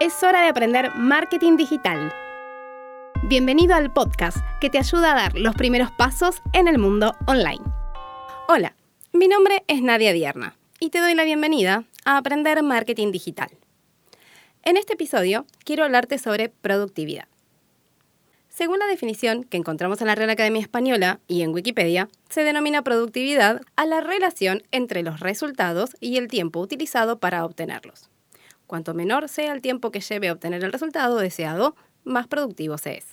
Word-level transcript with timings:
Es 0.00 0.22
hora 0.22 0.42
de 0.42 0.48
aprender 0.48 0.94
marketing 0.94 1.56
digital. 1.56 2.12
Bienvenido 3.24 3.74
al 3.74 3.92
podcast 3.92 4.36
que 4.60 4.70
te 4.70 4.78
ayuda 4.78 5.10
a 5.10 5.16
dar 5.16 5.34
los 5.36 5.56
primeros 5.56 5.90
pasos 5.90 6.40
en 6.52 6.68
el 6.68 6.78
mundo 6.78 7.16
online. 7.26 7.64
Hola, 8.46 8.76
mi 9.12 9.26
nombre 9.26 9.64
es 9.66 9.82
Nadia 9.82 10.12
Dierna 10.12 10.56
y 10.78 10.90
te 10.90 11.00
doy 11.00 11.16
la 11.16 11.24
bienvenida 11.24 11.82
a 12.04 12.16
Aprender 12.16 12.62
Marketing 12.62 13.10
Digital. 13.10 13.50
En 14.62 14.76
este 14.76 14.92
episodio 14.92 15.46
quiero 15.64 15.82
hablarte 15.82 16.18
sobre 16.18 16.48
productividad. 16.48 17.26
Según 18.48 18.78
la 18.78 18.86
definición 18.86 19.42
que 19.42 19.56
encontramos 19.56 20.00
en 20.00 20.06
la 20.06 20.14
Real 20.14 20.30
Academia 20.30 20.62
Española 20.62 21.18
y 21.26 21.42
en 21.42 21.52
Wikipedia, 21.52 22.08
se 22.28 22.44
denomina 22.44 22.82
productividad 22.82 23.62
a 23.74 23.84
la 23.84 24.00
relación 24.00 24.62
entre 24.70 25.02
los 25.02 25.18
resultados 25.18 25.96
y 25.98 26.18
el 26.18 26.28
tiempo 26.28 26.60
utilizado 26.60 27.18
para 27.18 27.44
obtenerlos. 27.44 28.08
Cuanto 28.68 28.92
menor 28.92 29.30
sea 29.30 29.54
el 29.54 29.62
tiempo 29.62 29.90
que 29.90 30.00
lleve 30.00 30.28
a 30.28 30.32
obtener 30.34 30.62
el 30.62 30.72
resultado 30.72 31.16
deseado, 31.16 31.74
más 32.04 32.28
productivo 32.28 32.76
se 32.76 32.98
es. 32.98 33.06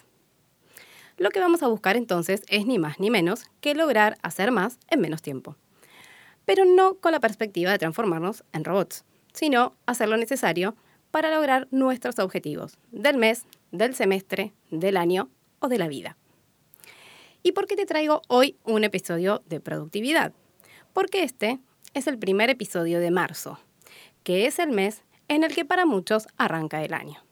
Lo 1.15 1.29
que 1.29 1.39
vamos 1.39 1.63
a 1.63 1.67
buscar 1.67 1.95
entonces 1.95 2.43
es 2.49 2.65
ni 2.65 2.77
más 2.77 2.99
ni 2.99 3.09
menos 3.09 3.45
que 3.61 3.73
lograr 3.73 4.17
hacer 4.21 4.51
más 4.51 4.77
en 4.89 4.99
menos 4.99 5.21
tiempo. 5.21 5.55
Pero 6.43 6.65
no 6.65 6.95
con 6.95 7.13
la 7.13 7.21
perspectiva 7.21 7.71
de 7.71 7.77
transformarnos 7.77 8.43
en 8.51 8.65
robots, 8.65 9.05
sino 9.31 9.73
hacer 9.85 10.09
lo 10.09 10.17
necesario 10.17 10.75
para 11.09 11.33
lograr 11.33 11.69
nuestros 11.71 12.19
objetivos 12.19 12.77
del 12.91 13.15
mes, 13.15 13.45
del 13.71 13.95
semestre, 13.95 14.51
del 14.71 14.97
año 14.97 15.29
o 15.59 15.69
de 15.69 15.77
la 15.77 15.87
vida. 15.87 16.17
¿Y 17.43 17.53
por 17.53 17.65
qué 17.65 17.77
te 17.77 17.85
traigo 17.85 18.21
hoy 18.27 18.57
un 18.65 18.83
episodio 18.83 19.41
de 19.45 19.61
productividad? 19.61 20.33
Porque 20.91 21.23
este 21.23 21.59
es 21.93 22.07
el 22.07 22.19
primer 22.19 22.49
episodio 22.49 22.99
de 22.99 23.11
marzo, 23.11 23.57
que 24.23 24.47
es 24.47 24.59
el 24.59 24.71
mes 24.71 25.01
en 25.27 25.43
el 25.43 25.53
que 25.53 25.65
para 25.65 25.85
muchos 25.85 26.27
arranca 26.37 26.83
el 26.83 26.93
año. 26.93 27.23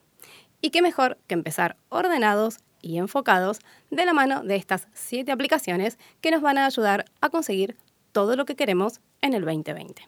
Y 0.62 0.70
qué 0.70 0.82
mejor 0.82 1.18
que 1.28 1.34
empezar 1.34 1.78
ordenados 1.90 2.60
y 2.82 2.98
enfocados 2.98 3.60
de 3.90 4.06
la 4.06 4.14
mano 4.14 4.44
de 4.44 4.56
estas 4.56 4.88
siete 4.94 5.32
aplicaciones 5.32 5.98
que 6.22 6.32
nos 6.32 6.42
van 6.42 6.58
a 6.58 6.66
ayudar 6.66 7.06
a 7.22 7.30
conseguir 7.30 7.78
todo 8.12 8.36
lo 8.36 8.46
que 8.46 8.56
queremos 8.56 9.02
en 9.22 9.34
el 9.34 9.44
2020. 9.44 10.08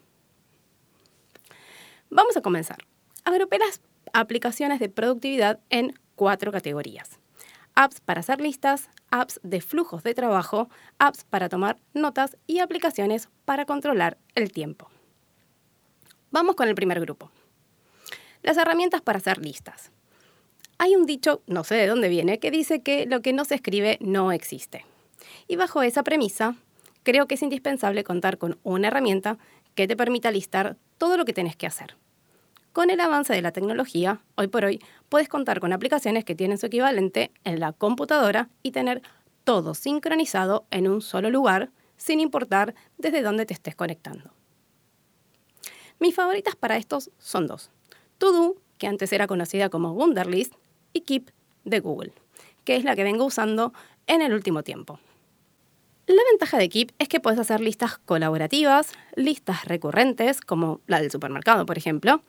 Vamos 2.09 2.37
a 2.37 2.41
comenzar. 2.41 2.77
Agrupé 3.23 3.57
las 3.57 3.81
aplicaciones 4.13 4.79
de 4.79 4.89
productividad 4.89 5.59
en 5.69 5.99
cuatro 6.15 6.51
categorías. 6.51 7.19
Apps 7.73 7.99
para 7.99 8.21
hacer 8.21 8.39
listas, 8.39 8.89
apps 9.09 9.39
de 9.43 9.59
flujos 9.59 10.03
de 10.03 10.13
trabajo, 10.13 10.69
apps 10.97 11.25
para 11.25 11.49
tomar 11.49 11.77
notas 11.93 12.37
y 12.47 12.59
aplicaciones 12.59 13.29
para 13.43 13.65
controlar 13.65 14.17
el 14.35 14.51
tiempo. 14.51 14.89
Vamos 16.31 16.55
con 16.55 16.69
el 16.69 16.75
primer 16.75 16.99
grupo. 17.01 17.31
Las 18.45 18.57
herramientas 18.57 19.01
para 19.01 19.17
hacer 19.17 19.39
listas. 19.39 19.91
Hay 20.77 20.95
un 20.95 21.07
dicho, 21.07 21.41
no 21.47 21.63
sé 21.63 21.73
de 21.73 21.87
dónde 21.87 22.09
viene, 22.09 22.37
que 22.37 22.51
dice 22.51 22.83
que 22.83 23.07
lo 23.07 23.23
que 23.23 23.33
no 23.33 23.43
se 23.43 23.55
escribe 23.55 23.97
no 24.01 24.31
existe. 24.31 24.85
Y 25.47 25.55
bajo 25.55 25.81
esa 25.81 26.03
premisa, 26.03 26.55
creo 27.01 27.25
que 27.25 27.33
es 27.33 27.41
indispensable 27.41 28.03
contar 28.03 28.37
con 28.37 28.59
una 28.61 28.89
herramienta 28.89 29.39
que 29.73 29.87
te 29.87 29.97
permita 29.97 30.29
listar 30.29 30.77
todo 30.99 31.17
lo 31.17 31.25
que 31.25 31.33
tienes 31.33 31.55
que 31.55 31.65
hacer. 31.65 31.97
Con 32.71 32.91
el 32.91 32.99
avance 32.99 33.33
de 33.33 33.41
la 33.41 33.51
tecnología, 33.51 34.21
hoy 34.35 34.45
por 34.45 34.63
hoy, 34.63 34.79
puedes 35.09 35.27
contar 35.27 35.59
con 35.59 35.73
aplicaciones 35.73 36.23
que 36.23 36.35
tienen 36.35 36.59
su 36.59 36.67
equivalente 36.67 37.31
en 37.45 37.59
la 37.59 37.73
computadora 37.73 38.49
y 38.61 38.69
tener 38.69 39.01
todo 39.43 39.73
sincronizado 39.73 40.67
en 40.69 40.87
un 40.87 41.01
solo 41.01 41.31
lugar, 41.31 41.71
sin 41.97 42.19
importar 42.19 42.75
desde 42.99 43.23
dónde 43.23 43.47
te 43.47 43.55
estés 43.55 43.75
conectando. 43.75 44.29
Mis 45.97 46.13
favoritas 46.13 46.55
para 46.55 46.77
estos 46.77 47.09
son 47.17 47.47
dos. 47.47 47.71
To 48.31 48.55
que 48.77 48.87
antes 48.87 49.13
era 49.13 49.27
conocida 49.27 49.69
como 49.69 49.93
Wunderlist, 49.93 50.53
y 50.93 51.01
Keep 51.01 51.29
de 51.63 51.79
Google, 51.79 52.11
que 52.63 52.75
es 52.75 52.83
la 52.83 52.95
que 52.95 53.03
vengo 53.03 53.25
usando 53.25 53.71
en 54.07 54.21
el 54.21 54.33
último 54.33 54.63
tiempo. 54.63 54.99
La 56.07 56.21
ventaja 56.31 56.57
de 56.57 56.69
Keep 56.69 56.91
es 56.99 57.07
que 57.07 57.19
puedes 57.19 57.39
hacer 57.39 57.61
listas 57.61 57.97
colaborativas, 57.97 58.91
listas 59.15 59.65
recurrentes, 59.65 60.41
como 60.41 60.81
la 60.87 61.01
del 61.01 61.11
supermercado, 61.11 61.65
por 61.65 61.77
ejemplo. 61.77 62.21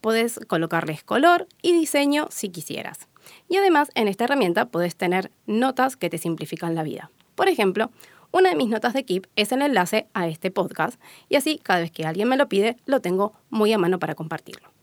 Puedes 0.00 0.40
colocarles 0.46 1.04
color 1.04 1.46
y 1.62 1.72
diseño 1.72 2.28
si 2.30 2.48
quisieras. 2.48 3.08
Y 3.48 3.56
además, 3.56 3.90
en 3.94 4.08
esta 4.08 4.24
herramienta 4.24 4.66
puedes 4.66 4.96
tener 4.96 5.30
notas 5.46 5.96
que 5.96 6.10
te 6.10 6.18
simplifican 6.18 6.74
la 6.74 6.82
vida. 6.82 7.10
Por 7.34 7.48
ejemplo, 7.48 7.90
una 8.30 8.50
de 8.50 8.56
mis 8.56 8.68
notas 8.68 8.92
de 8.92 9.04
Keep 9.04 9.28
es 9.36 9.52
el 9.52 9.62
enlace 9.62 10.08
a 10.14 10.26
este 10.28 10.50
podcast 10.50 11.00
y 11.28 11.36
así 11.36 11.60
cada 11.62 11.80
vez 11.80 11.90
que 11.90 12.06
alguien 12.06 12.28
me 12.28 12.36
lo 12.36 12.48
pide 12.48 12.76
lo 12.86 13.00
tengo 13.00 13.32
muy 13.50 13.72
a 13.72 13.78
mano 13.78 13.98
para 14.00 14.14
compartirlo. 14.14 14.73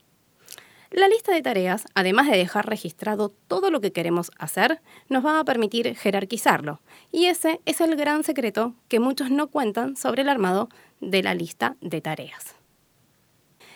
La 0.91 1.07
lista 1.07 1.34
de 1.34 1.41
tareas, 1.41 1.85
además 1.96 2.29
de 2.29 2.35
dejar 2.35 2.68
registrado 2.68 3.31
todo 3.47 3.72
lo 3.72 3.79
que 3.79 3.94
queremos 3.94 4.29
hacer, 4.38 4.81
nos 5.07 5.25
va 5.25 5.40
a 5.40 5.46
permitir 5.46 5.96
jerarquizarlo. 5.96 6.81
Y 7.13 7.28
ese 7.28 7.62
es 7.66 7.79
el 7.79 7.96
gran 7.96 8.25
secreto 8.25 8.75
que 8.90 9.00
muchos 9.00 9.31
no 9.31 9.47
cuentan 9.47 9.96
sobre 9.96 10.24
el 10.24 10.29
armado 10.29 10.68
de 11.00 11.24
la 11.24 11.34
lista 11.34 11.78
de 11.79 12.02
tareas. 12.02 12.56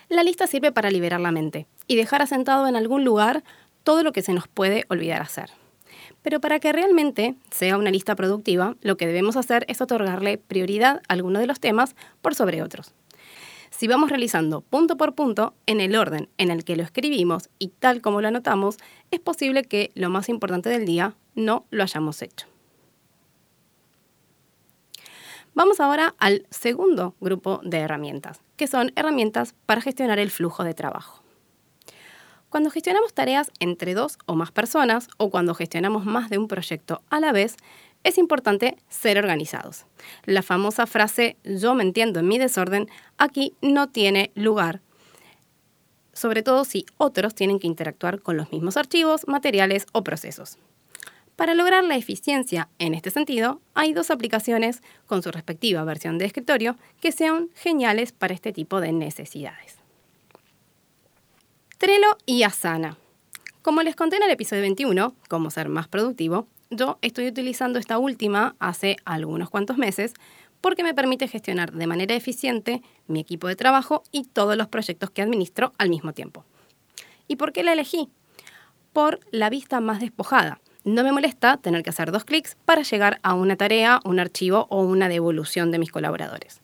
La 0.09 0.23
lista 0.23 0.45
sirve 0.45 0.73
para 0.73 0.91
liberar 0.91 1.21
la 1.21 1.31
mente 1.31 1.67
y 1.87 1.95
dejar 1.95 2.21
asentado 2.21 2.67
en 2.67 2.75
algún 2.75 3.05
lugar 3.05 3.45
todo 3.83 4.03
lo 4.03 4.11
que 4.11 4.21
se 4.21 4.33
nos 4.33 4.49
puede 4.49 4.83
olvidar 4.89 5.21
hacer. 5.21 5.51
Pero 6.21 6.41
para 6.41 6.59
que 6.59 6.73
realmente 6.73 7.35
sea 7.49 7.77
una 7.77 7.91
lista 7.91 8.15
productiva, 8.15 8.75
lo 8.81 8.97
que 8.97 9.07
debemos 9.07 9.37
hacer 9.37 9.63
es 9.69 9.79
otorgarle 9.79 10.37
prioridad 10.37 11.01
a 11.07 11.13
alguno 11.13 11.39
de 11.39 11.47
los 11.47 11.61
temas 11.61 11.95
por 12.21 12.35
sobre 12.35 12.61
otros. 12.61 12.93
Si 13.77 13.87
vamos 13.87 14.09
realizando 14.09 14.61
punto 14.61 14.95
por 14.95 15.15
punto, 15.15 15.53
en 15.65 15.81
el 15.81 15.97
orden 15.97 16.29
en 16.37 16.49
el 16.49 16.63
que 16.63 16.77
lo 16.77 16.83
escribimos 16.83 17.49
y 17.59 17.67
tal 17.67 18.01
como 18.01 18.21
lo 18.21 18.29
anotamos, 18.29 18.77
es 19.11 19.19
posible 19.19 19.65
que 19.65 19.91
lo 19.95 20.09
más 20.09 20.29
importante 20.29 20.69
del 20.69 20.85
día 20.85 21.17
no 21.35 21.65
lo 21.71 21.83
hayamos 21.83 22.21
hecho. 22.21 22.47
Vamos 25.53 25.81
ahora 25.81 26.15
al 26.19 26.47
segundo 26.51 27.15
grupo 27.19 27.59
de 27.65 27.79
herramientas, 27.79 28.39
que 28.55 28.67
son 28.67 28.93
herramientas 28.95 29.55
para 29.65 29.81
gestionar 29.81 30.19
el 30.19 30.31
flujo 30.31 30.63
de 30.63 30.73
trabajo. 30.73 31.21
Cuando 32.47 32.69
gestionamos 32.69 33.13
tareas 33.13 33.51
entre 33.59 33.93
dos 33.93 34.17
o 34.25 34.35
más 34.35 34.53
personas 34.53 35.09
o 35.17 35.29
cuando 35.29 35.53
gestionamos 35.53 36.05
más 36.05 36.29
de 36.29 36.37
un 36.37 36.47
proyecto 36.47 37.01
a 37.09 37.19
la 37.19 37.33
vez, 37.33 37.57
es 38.05 38.19
importante 38.19 38.77
ser 38.87 39.17
organizados. 39.17 39.85
La 40.25 40.43
famosa 40.43 40.85
frase 40.85 41.37
yo 41.43 41.73
me 41.73 41.83
entiendo 41.83 42.19
en 42.19 42.27
mi 42.27 42.37
desorden 42.37 42.87
aquí 43.17 43.53
no 43.61 43.89
tiene 43.89 44.31
lugar, 44.35 44.79
sobre 46.13 46.43
todo 46.43 46.63
si 46.65 46.85
otros 46.97 47.33
tienen 47.33 47.59
que 47.59 47.67
interactuar 47.67 48.21
con 48.21 48.37
los 48.37 48.51
mismos 48.51 48.77
archivos, 48.77 49.27
materiales 49.27 49.87
o 49.91 50.03
procesos. 50.03 50.59
Para 51.35 51.55
lograr 51.55 51.83
la 51.83 51.97
eficiencia 51.97 52.69
en 52.77 52.93
este 52.93 53.09
sentido, 53.09 53.59
hay 53.73 53.91
dos 53.91 54.11
aplicaciones 54.11 54.83
con 55.07 55.23
su 55.23 55.31
respectiva 55.31 55.83
versión 55.83 56.17
de 56.19 56.25
escritorio 56.25 56.77
que 57.01 57.11
sean 57.11 57.49
geniales 57.55 58.11
para 58.11 58.35
este 58.35 58.53
tipo 58.53 58.81
de 58.81 58.93
necesidades. 58.93 59.77
Trello 61.79 62.17
y 62.25 62.43
Asana. 62.43 62.97
Como 63.63 63.81
les 63.81 63.95
conté 63.95 64.17
en 64.17 64.23
el 64.23 64.29
episodio 64.29 64.61
21, 64.61 65.15
cómo 65.27 65.49
ser 65.49 65.69
más 65.69 65.87
productivo, 65.87 66.47
yo 66.69 66.97
estoy 67.01 67.27
utilizando 67.27 67.79
esta 67.79 67.97
última 67.97 68.55
hace 68.59 68.97
algunos 69.05 69.49
cuantos 69.49 69.77
meses 69.77 70.13
porque 70.61 70.83
me 70.83 70.93
permite 70.93 71.27
gestionar 71.27 71.71
de 71.71 71.87
manera 71.87 72.15
eficiente 72.15 72.81
mi 73.07 73.19
equipo 73.19 73.47
de 73.47 73.55
trabajo 73.55 74.03
y 74.11 74.23
todos 74.23 74.57
los 74.57 74.67
proyectos 74.67 75.11
que 75.11 75.21
administro 75.21 75.73
al 75.77 75.89
mismo 75.89 76.13
tiempo. 76.13 76.43
¿Y 77.27 77.35
por 77.35 77.53
qué 77.53 77.63
la 77.63 77.73
elegí? 77.73 78.09
Por 78.93 79.19
la 79.31 79.49
vista 79.49 79.79
más 79.79 79.99
despojada. 79.99 80.59
No 80.83 81.03
me 81.03 81.11
molesta 81.11 81.57
tener 81.57 81.83
que 81.83 81.89
hacer 81.89 82.11
dos 82.11 82.25
clics 82.25 82.57
para 82.65 82.83
llegar 82.83 83.19
a 83.23 83.33
una 83.33 83.55
tarea, 83.55 83.99
un 84.05 84.19
archivo 84.19 84.67
o 84.69 84.81
una 84.81 85.09
devolución 85.09 85.71
de 85.71 85.79
mis 85.79 85.91
colaboradores. 85.91 86.61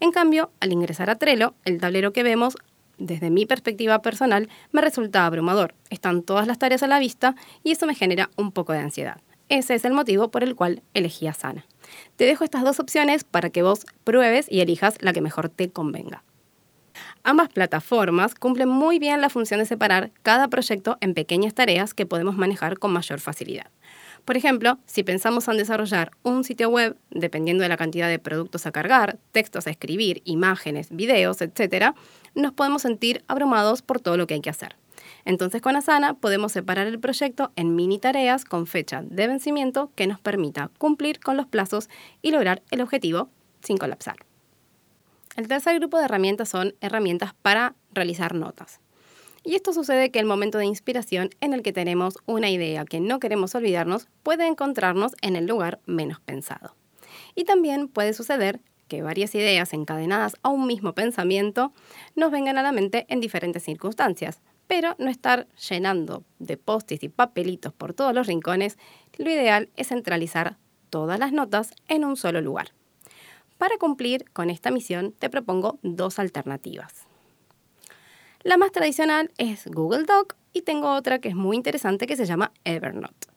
En 0.00 0.10
cambio, 0.10 0.50
al 0.60 0.72
ingresar 0.72 1.10
a 1.10 1.16
Trello, 1.16 1.54
el 1.64 1.80
tablero 1.80 2.12
que 2.12 2.24
vemos 2.24 2.56
desde 2.98 3.30
mi 3.30 3.46
perspectiva 3.46 4.02
personal, 4.02 4.48
me 4.70 4.80
resulta 4.80 5.26
abrumador. 5.26 5.74
Están 5.90 6.22
todas 6.22 6.46
las 6.46 6.58
tareas 6.58 6.82
a 6.82 6.86
la 6.86 6.98
vista 6.98 7.34
y 7.64 7.72
eso 7.72 7.86
me 7.86 7.94
genera 7.94 8.30
un 8.36 8.52
poco 8.52 8.72
de 8.72 8.80
ansiedad. 8.80 9.20
Ese 9.52 9.74
es 9.74 9.84
el 9.84 9.92
motivo 9.92 10.30
por 10.30 10.42
el 10.42 10.56
cual 10.56 10.82
elegí 10.94 11.26
Asana. 11.26 11.66
Te 12.16 12.24
dejo 12.24 12.42
estas 12.42 12.64
dos 12.64 12.80
opciones 12.80 13.22
para 13.22 13.50
que 13.50 13.62
vos 13.62 13.84
pruebes 14.02 14.46
y 14.48 14.62
elijas 14.62 14.96
la 15.02 15.12
que 15.12 15.20
mejor 15.20 15.50
te 15.50 15.70
convenga. 15.70 16.24
Ambas 17.22 17.50
plataformas 17.50 18.34
cumplen 18.34 18.70
muy 18.70 18.98
bien 18.98 19.20
la 19.20 19.28
función 19.28 19.60
de 19.60 19.66
separar 19.66 20.10
cada 20.22 20.48
proyecto 20.48 20.96
en 21.02 21.12
pequeñas 21.12 21.52
tareas 21.52 21.92
que 21.92 22.06
podemos 22.06 22.38
manejar 22.38 22.78
con 22.78 22.94
mayor 22.94 23.20
facilidad. 23.20 23.66
Por 24.24 24.38
ejemplo, 24.38 24.78
si 24.86 25.02
pensamos 25.02 25.46
en 25.48 25.58
desarrollar 25.58 26.12
un 26.22 26.44
sitio 26.44 26.70
web, 26.70 26.96
dependiendo 27.10 27.62
de 27.62 27.68
la 27.68 27.76
cantidad 27.76 28.08
de 28.08 28.18
productos 28.18 28.64
a 28.64 28.72
cargar, 28.72 29.18
textos 29.32 29.66
a 29.66 29.70
escribir, 29.70 30.22
imágenes, 30.24 30.88
videos, 30.90 31.42
etc., 31.42 31.94
nos 32.34 32.52
podemos 32.52 32.80
sentir 32.80 33.22
abrumados 33.28 33.82
por 33.82 34.00
todo 34.00 34.16
lo 34.16 34.26
que 34.26 34.32
hay 34.32 34.40
que 34.40 34.48
hacer. 34.48 34.76
Entonces 35.24 35.62
con 35.62 35.76
Asana 35.76 36.14
podemos 36.14 36.52
separar 36.52 36.86
el 36.86 37.00
proyecto 37.00 37.52
en 37.56 37.76
mini 37.76 37.98
tareas 37.98 38.44
con 38.44 38.66
fecha 38.66 39.02
de 39.02 39.26
vencimiento 39.26 39.90
que 39.94 40.06
nos 40.06 40.20
permita 40.20 40.70
cumplir 40.78 41.20
con 41.20 41.36
los 41.36 41.46
plazos 41.46 41.88
y 42.22 42.30
lograr 42.30 42.62
el 42.70 42.80
objetivo 42.80 43.28
sin 43.62 43.76
colapsar. 43.76 44.16
El 45.36 45.48
tercer 45.48 45.78
grupo 45.78 45.98
de 45.98 46.04
herramientas 46.04 46.48
son 46.48 46.74
herramientas 46.80 47.32
para 47.40 47.74
realizar 47.94 48.34
notas. 48.34 48.80
Y 49.44 49.56
esto 49.56 49.72
sucede 49.72 50.10
que 50.10 50.20
el 50.20 50.26
momento 50.26 50.58
de 50.58 50.66
inspiración 50.66 51.30
en 51.40 51.52
el 51.52 51.62
que 51.62 51.72
tenemos 51.72 52.18
una 52.26 52.50
idea 52.50 52.84
que 52.84 53.00
no 53.00 53.18
queremos 53.18 53.54
olvidarnos 53.54 54.08
puede 54.22 54.46
encontrarnos 54.46 55.12
en 55.20 55.36
el 55.36 55.46
lugar 55.46 55.80
menos 55.86 56.20
pensado. 56.20 56.76
Y 57.34 57.44
también 57.44 57.88
puede 57.88 58.12
suceder 58.12 58.60
que 58.88 59.02
varias 59.02 59.34
ideas 59.34 59.72
encadenadas 59.72 60.36
a 60.42 60.50
un 60.50 60.66
mismo 60.66 60.92
pensamiento 60.92 61.72
nos 62.14 62.30
vengan 62.30 62.58
a 62.58 62.62
la 62.62 62.72
mente 62.72 63.06
en 63.08 63.20
diferentes 63.20 63.64
circunstancias, 63.64 64.42
pero 64.72 64.96
no 64.96 65.10
estar 65.10 65.46
llenando 65.68 66.24
de 66.38 66.56
postis 66.56 67.02
y 67.02 67.10
papelitos 67.10 67.74
por 67.74 67.92
todos 67.92 68.14
los 68.14 68.26
rincones, 68.26 68.78
lo 69.18 69.30
ideal 69.30 69.68
es 69.76 69.88
centralizar 69.88 70.56
todas 70.88 71.18
las 71.18 71.30
notas 71.30 71.74
en 71.88 72.06
un 72.06 72.16
solo 72.16 72.40
lugar. 72.40 72.68
Para 73.58 73.76
cumplir 73.76 74.24
con 74.32 74.48
esta 74.48 74.70
misión 74.70 75.12
te 75.12 75.28
propongo 75.28 75.78
dos 75.82 76.18
alternativas. 76.18 77.06
La 78.44 78.56
más 78.56 78.72
tradicional 78.72 79.30
es 79.36 79.66
Google 79.66 80.04
Doc 80.04 80.36
y 80.54 80.62
tengo 80.62 80.94
otra 80.94 81.18
que 81.18 81.28
es 81.28 81.36
muy 81.36 81.54
interesante 81.54 82.06
que 82.06 82.16
se 82.16 82.24
llama 82.24 82.50
Evernote. 82.64 83.28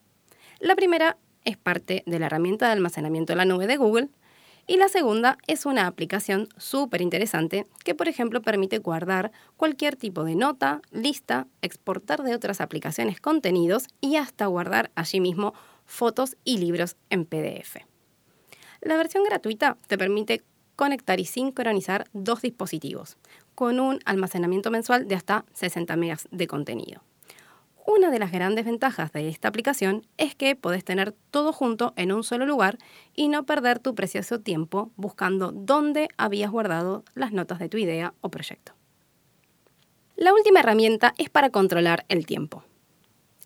La 0.62 0.78
primera 0.78 1.18
es 1.44 1.58
parte 1.58 2.04
de 2.06 2.18
la 2.18 2.28
herramienta 2.28 2.68
de 2.68 2.72
almacenamiento 2.72 3.34
en 3.34 3.40
la 3.40 3.46
nube 3.46 3.68
de 3.68 3.76
Google 3.76 4.08
y 4.68 4.78
la 4.78 4.90
segunda 4.90 5.38
es 5.48 5.66
una 5.66 5.86
aplicación 5.86 6.50
súper 6.58 7.02
interesante 7.02 7.68
que, 7.84 7.94
por 7.94 8.08
ejemplo, 8.08 8.42
permite 8.42 8.80
guardar 8.80 9.32
cualquier 9.58 9.96
tipo 9.96 10.24
de 10.24 10.36
nota, 10.36 10.82
lista, 10.92 11.48
exportar 11.62 12.24
de 12.24 12.34
otras 12.34 12.62
aplicaciones 12.62 13.22
contenidos 13.22 13.88
y 14.02 14.16
hasta 14.16 14.48
guardar 14.48 14.92
allí 14.96 15.20
mismo 15.20 15.54
fotos 15.86 16.36
y 16.44 16.58
libros 16.58 16.96
en 17.10 17.26
PDF. 17.26 17.78
La 18.82 18.98
versión 18.98 19.24
gratuita 19.24 19.78
te 19.88 19.98
permite 19.98 20.44
conectar 20.76 21.20
y 21.20 21.26
sincronizar 21.26 22.08
dos 22.14 22.42
dispositivos, 22.42 23.18
con 23.54 23.80
un 23.80 24.00
almacenamiento 24.06 24.72
mensual 24.72 25.08
de 25.08 25.16
hasta 25.16 25.46
60 25.54 25.96
megas 25.96 26.28
de 26.32 26.48
contenido. 26.48 27.02
Una 27.88 28.10
de 28.10 28.18
las 28.18 28.32
grandes 28.32 28.66
ventajas 28.66 29.12
de 29.12 29.30
esta 29.30 29.48
aplicación 29.48 30.08
es 30.18 30.34
que 30.34 30.56
podés 30.56 30.84
tener 30.84 31.14
todo 31.30 31.54
junto 31.54 31.94
en 31.96 32.12
un 32.12 32.24
solo 32.24 32.48
lugar 32.48 32.80
y 33.14 33.28
no 33.28 33.46
perder 33.46 33.78
tu 33.78 33.94
precioso 33.94 34.40
tiempo 34.40 34.92
buscando 34.96 35.52
dónde 35.52 36.10
habías 36.18 36.50
guardado 36.50 37.04
las 37.14 37.32
notas 37.32 37.60
de 37.60 37.70
tu 37.70 37.78
idea 37.78 38.16
o 38.22 38.30
proyecto. 38.30 38.74
La 40.16 40.34
última 40.34 40.62
herramienta 40.62 41.14
es 41.20 41.30
para 41.30 41.52
controlar 41.52 42.06
el 42.10 42.26
tiempo. 42.26 42.64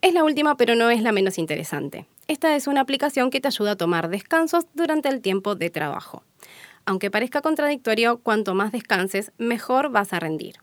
Es 0.01 0.13
la 0.13 0.23
última 0.23 0.55
pero 0.55 0.73
no 0.75 0.89
es 0.89 1.01
la 1.01 1.11
menos 1.11 1.37
interesante. 1.37 2.05
Esta 2.27 2.55
es 2.55 2.67
una 2.67 2.79
aplicación 2.81 3.31
que 3.31 3.41
te 3.41 3.49
ayuda 3.49 3.71
a 3.71 3.75
tomar 3.75 4.07
descansos 4.07 4.67
durante 4.73 5.09
el 5.09 5.19
tiempo 5.19 5.55
de 5.55 5.69
trabajo. 5.69 6.23
Aunque 6.85 7.11
parezca 7.11 7.41
contradictorio, 7.41 8.19
cuanto 8.19 8.55
más 8.55 8.71
descanses, 8.71 9.33
mejor 9.37 9.89
vas 9.89 10.13
a 10.13 10.19
rendir. 10.19 10.55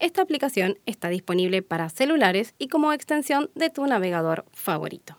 Esta 0.00 0.22
aplicación 0.22 0.78
está 0.86 1.08
disponible 1.08 1.62
para 1.62 1.88
celulares 1.88 2.54
y 2.58 2.68
como 2.68 2.92
extensión 2.92 3.50
de 3.54 3.68
tu 3.68 3.84
navegador 3.86 4.44
favorito. 4.52 5.16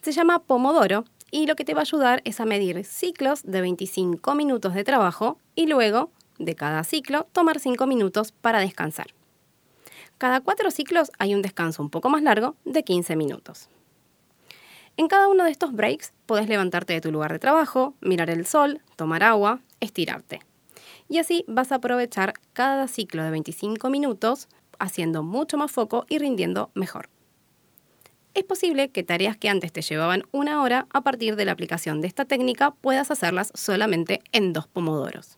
Se 0.00 0.12
llama 0.12 0.38
Pomodoro 0.44 1.04
y 1.32 1.46
lo 1.46 1.56
que 1.56 1.64
te 1.64 1.74
va 1.74 1.80
a 1.80 1.82
ayudar 1.82 2.22
es 2.24 2.40
a 2.40 2.44
medir 2.44 2.84
ciclos 2.84 3.42
de 3.42 3.60
25 3.60 4.34
minutos 4.34 4.74
de 4.74 4.84
trabajo 4.84 5.38
y 5.54 5.66
luego, 5.66 6.10
de 6.38 6.54
cada 6.54 6.84
ciclo, 6.84 7.26
tomar 7.32 7.58
5 7.58 7.86
minutos 7.86 8.32
para 8.32 8.60
descansar. 8.60 9.08
Cada 10.18 10.40
cuatro 10.40 10.70
ciclos 10.70 11.10
hay 11.18 11.34
un 11.34 11.42
descanso 11.42 11.82
un 11.82 11.90
poco 11.90 12.10
más 12.10 12.22
largo 12.22 12.54
de 12.64 12.84
15 12.84 13.16
minutos. 13.16 13.68
En 14.96 15.08
cada 15.08 15.28
uno 15.28 15.44
de 15.44 15.50
estos 15.50 15.72
breaks 15.72 16.12
puedes 16.26 16.48
levantarte 16.48 16.92
de 16.92 17.00
tu 17.00 17.10
lugar 17.10 17.32
de 17.32 17.38
trabajo, 17.38 17.94
mirar 18.00 18.28
el 18.28 18.46
sol, 18.46 18.82
tomar 18.96 19.22
agua, 19.22 19.60
estirarte. 19.80 20.40
Y 21.10 21.18
así 21.18 21.44
vas 21.48 21.72
a 21.72 21.74
aprovechar 21.74 22.34
cada 22.52 22.86
ciclo 22.86 23.24
de 23.24 23.30
25 23.30 23.90
minutos 23.90 24.48
haciendo 24.78 25.24
mucho 25.24 25.58
más 25.58 25.72
foco 25.72 26.06
y 26.08 26.18
rindiendo 26.18 26.70
mejor. 26.74 27.10
Es 28.32 28.44
posible 28.44 28.90
que 28.90 29.02
tareas 29.02 29.36
que 29.36 29.48
antes 29.48 29.72
te 29.72 29.82
llevaban 29.82 30.22
una 30.30 30.62
hora, 30.62 30.86
a 30.92 31.00
partir 31.00 31.34
de 31.34 31.44
la 31.44 31.50
aplicación 31.50 32.00
de 32.00 32.06
esta 32.06 32.26
técnica 32.26 32.70
puedas 32.70 33.10
hacerlas 33.10 33.50
solamente 33.54 34.22
en 34.30 34.52
dos 34.52 34.68
pomodoros. 34.68 35.36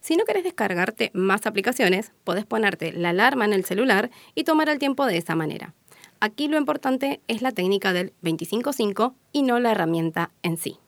Si 0.00 0.14
no 0.16 0.24
querés 0.24 0.44
descargarte 0.44 1.10
más 1.12 1.44
aplicaciones, 1.44 2.12
podés 2.22 2.46
ponerte 2.46 2.92
la 2.92 3.10
alarma 3.10 3.46
en 3.46 3.52
el 3.52 3.64
celular 3.64 4.10
y 4.36 4.44
tomar 4.44 4.68
el 4.68 4.78
tiempo 4.78 5.06
de 5.06 5.16
esa 5.16 5.34
manera. 5.34 5.74
Aquí 6.20 6.46
lo 6.46 6.56
importante 6.56 7.20
es 7.26 7.42
la 7.42 7.50
técnica 7.50 7.92
del 7.92 8.12
25-5 8.22 9.14
y 9.32 9.42
no 9.42 9.58
la 9.58 9.72
herramienta 9.72 10.30
en 10.44 10.56
sí. 10.56 10.78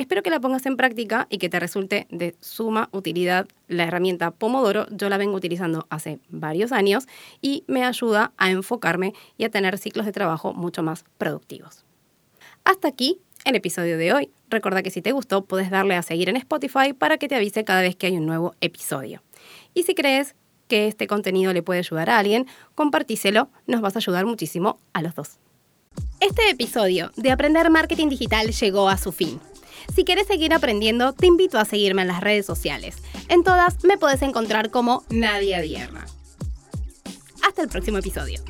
Espero 0.00 0.22
que 0.22 0.30
la 0.30 0.40
pongas 0.40 0.64
en 0.64 0.78
práctica 0.78 1.26
y 1.28 1.36
que 1.36 1.50
te 1.50 1.60
resulte 1.60 2.06
de 2.08 2.34
suma 2.40 2.88
utilidad 2.90 3.46
la 3.68 3.84
herramienta 3.84 4.30
Pomodoro. 4.30 4.86
Yo 4.88 5.10
la 5.10 5.18
vengo 5.18 5.36
utilizando 5.36 5.86
hace 5.90 6.20
varios 6.30 6.72
años 6.72 7.06
y 7.42 7.64
me 7.66 7.84
ayuda 7.84 8.32
a 8.38 8.50
enfocarme 8.50 9.12
y 9.36 9.44
a 9.44 9.50
tener 9.50 9.76
ciclos 9.76 10.06
de 10.06 10.12
trabajo 10.12 10.54
mucho 10.54 10.82
más 10.82 11.04
productivos. 11.18 11.84
Hasta 12.64 12.88
aquí 12.88 13.20
el 13.44 13.56
episodio 13.56 13.98
de 13.98 14.14
hoy. 14.14 14.30
Recuerda 14.48 14.82
que 14.82 14.88
si 14.88 15.02
te 15.02 15.12
gustó 15.12 15.44
puedes 15.44 15.68
darle 15.68 15.96
a 15.96 16.02
seguir 16.02 16.30
en 16.30 16.36
Spotify 16.36 16.94
para 16.94 17.18
que 17.18 17.28
te 17.28 17.34
avise 17.34 17.64
cada 17.64 17.82
vez 17.82 17.94
que 17.94 18.06
hay 18.06 18.16
un 18.16 18.24
nuevo 18.24 18.54
episodio. 18.62 19.22
Y 19.74 19.82
si 19.82 19.94
crees 19.94 20.34
que 20.66 20.88
este 20.88 21.08
contenido 21.08 21.52
le 21.52 21.62
puede 21.62 21.80
ayudar 21.80 22.08
a 22.08 22.18
alguien, 22.18 22.46
compartíselo, 22.74 23.50
nos 23.66 23.82
vas 23.82 23.96
a 23.96 23.98
ayudar 23.98 24.24
muchísimo 24.24 24.80
a 24.94 25.02
los 25.02 25.14
dos. 25.14 25.38
Este 26.20 26.48
episodio 26.48 27.12
de 27.16 27.32
Aprender 27.32 27.68
Marketing 27.68 28.08
Digital 28.08 28.50
llegó 28.50 28.88
a 28.88 28.96
su 28.96 29.12
fin. 29.12 29.38
Si 30.00 30.04
quieres 30.06 30.28
seguir 30.28 30.54
aprendiendo, 30.54 31.12
te 31.12 31.26
invito 31.26 31.58
a 31.58 31.66
seguirme 31.66 32.00
en 32.00 32.08
las 32.08 32.22
redes 32.22 32.46
sociales. 32.46 32.96
En 33.28 33.44
todas 33.44 33.84
me 33.84 33.98
puedes 33.98 34.22
encontrar 34.22 34.70
como 34.70 35.04
Nadia 35.10 35.60
Dierra. 35.60 36.06
Hasta 37.46 37.60
el 37.60 37.68
próximo 37.68 37.98
episodio. 37.98 38.40